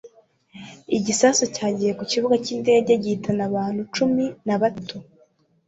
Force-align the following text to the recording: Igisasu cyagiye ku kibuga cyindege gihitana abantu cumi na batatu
Igisasu 0.97 1.43
cyagiye 1.55 1.91
ku 1.97 2.03
kibuga 2.11 2.35
cyindege 2.45 2.93
gihitana 3.03 3.41
abantu 3.49 3.81
cumi 3.95 4.25
na 4.45 4.55
batatu 4.61 4.95